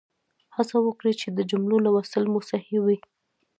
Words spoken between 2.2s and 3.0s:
مو صحیح وي.